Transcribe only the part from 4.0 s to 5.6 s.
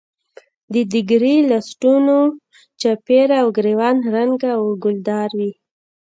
رنګه او ګلدار وي.